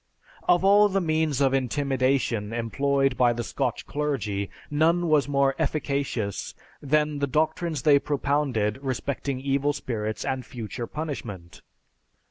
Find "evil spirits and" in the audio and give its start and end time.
9.39-10.43